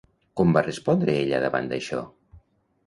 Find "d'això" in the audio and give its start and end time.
1.75-2.05